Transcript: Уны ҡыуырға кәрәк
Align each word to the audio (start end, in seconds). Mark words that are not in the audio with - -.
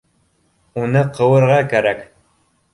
Уны 0.85 1.05
ҡыуырға 1.19 1.61
кәрәк 1.77 2.05